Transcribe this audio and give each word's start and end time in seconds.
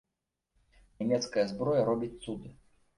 Нямецкая 1.03 1.45
зброя 1.55 1.81
робіць 1.93 2.15
цуды. 2.23 2.59